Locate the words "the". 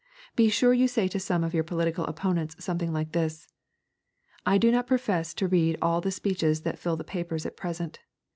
6.01-6.09, 6.97-7.03